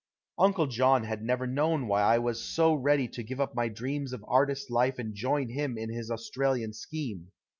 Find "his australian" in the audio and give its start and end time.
5.93-6.73